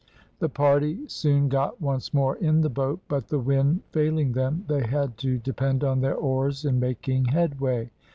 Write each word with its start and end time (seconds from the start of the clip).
The 0.39 0.49
party 0.49 1.07
soon 1.07 1.47
got 1.47 1.79
once 1.79 2.11
more 2.11 2.35
in 2.37 2.61
the 2.61 2.71
boat, 2.71 3.01
but 3.07 3.27
the 3.27 3.37
wind 3.37 3.83
failing 3.91 4.31
them 4.31 4.65
they 4.67 4.81
had 4.81 5.15
to 5.19 5.37
depend 5.37 5.83
on 5.83 6.01
their 6.01 6.15
oars 6.15 6.65
in 6.65 6.79
making 6.79 7.25
headway. 7.25 7.91